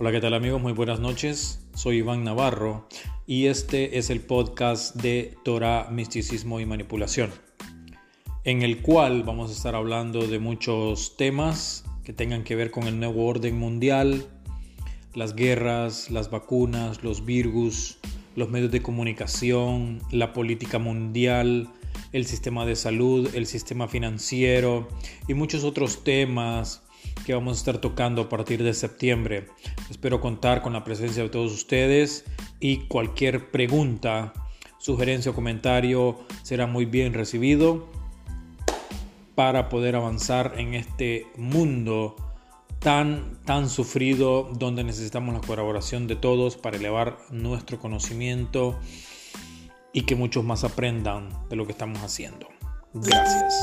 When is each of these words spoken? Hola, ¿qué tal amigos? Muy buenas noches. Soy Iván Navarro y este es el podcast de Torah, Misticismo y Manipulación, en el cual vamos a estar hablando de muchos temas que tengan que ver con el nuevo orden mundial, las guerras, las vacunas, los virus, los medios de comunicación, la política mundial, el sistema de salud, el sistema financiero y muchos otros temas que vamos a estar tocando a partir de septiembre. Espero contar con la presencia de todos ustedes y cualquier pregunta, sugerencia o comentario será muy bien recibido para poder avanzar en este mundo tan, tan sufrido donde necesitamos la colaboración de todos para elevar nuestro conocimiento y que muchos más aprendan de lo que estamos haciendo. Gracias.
Hola, 0.00 0.12
¿qué 0.12 0.20
tal 0.22 0.32
amigos? 0.32 0.62
Muy 0.62 0.72
buenas 0.72 0.98
noches. 0.98 1.60
Soy 1.74 1.98
Iván 1.98 2.24
Navarro 2.24 2.88
y 3.26 3.48
este 3.48 3.98
es 3.98 4.08
el 4.08 4.20
podcast 4.20 4.96
de 4.96 5.36
Torah, 5.44 5.88
Misticismo 5.90 6.58
y 6.58 6.64
Manipulación, 6.64 7.30
en 8.44 8.62
el 8.62 8.80
cual 8.80 9.24
vamos 9.24 9.50
a 9.50 9.52
estar 9.52 9.74
hablando 9.74 10.26
de 10.26 10.38
muchos 10.38 11.18
temas 11.18 11.84
que 12.02 12.14
tengan 12.14 12.44
que 12.44 12.56
ver 12.56 12.70
con 12.70 12.84
el 12.84 12.98
nuevo 12.98 13.26
orden 13.26 13.58
mundial, 13.58 14.26
las 15.12 15.36
guerras, 15.36 16.10
las 16.10 16.30
vacunas, 16.30 17.04
los 17.04 17.26
virus, 17.26 17.98
los 18.36 18.48
medios 18.48 18.70
de 18.70 18.80
comunicación, 18.80 20.00
la 20.10 20.32
política 20.32 20.78
mundial, 20.78 21.68
el 22.12 22.24
sistema 22.24 22.64
de 22.64 22.74
salud, 22.74 23.28
el 23.34 23.44
sistema 23.44 23.86
financiero 23.86 24.88
y 25.28 25.34
muchos 25.34 25.62
otros 25.62 26.04
temas 26.04 26.84
que 27.30 27.34
vamos 27.34 27.58
a 27.58 27.60
estar 27.60 27.78
tocando 27.78 28.22
a 28.22 28.28
partir 28.28 28.64
de 28.64 28.74
septiembre. 28.74 29.46
Espero 29.88 30.20
contar 30.20 30.62
con 30.62 30.72
la 30.72 30.82
presencia 30.82 31.22
de 31.22 31.28
todos 31.28 31.52
ustedes 31.52 32.24
y 32.58 32.88
cualquier 32.88 33.52
pregunta, 33.52 34.32
sugerencia 34.78 35.30
o 35.30 35.34
comentario 35.34 36.18
será 36.42 36.66
muy 36.66 36.86
bien 36.86 37.14
recibido 37.14 37.88
para 39.36 39.68
poder 39.68 39.94
avanzar 39.94 40.54
en 40.56 40.74
este 40.74 41.28
mundo 41.36 42.16
tan, 42.80 43.38
tan 43.44 43.70
sufrido 43.70 44.50
donde 44.52 44.82
necesitamos 44.82 45.32
la 45.32 45.40
colaboración 45.40 46.08
de 46.08 46.16
todos 46.16 46.56
para 46.56 46.78
elevar 46.78 47.16
nuestro 47.30 47.78
conocimiento 47.78 48.76
y 49.92 50.02
que 50.02 50.16
muchos 50.16 50.42
más 50.42 50.64
aprendan 50.64 51.28
de 51.48 51.54
lo 51.54 51.64
que 51.64 51.70
estamos 51.70 52.00
haciendo. 52.00 52.48
Gracias. 52.92 53.54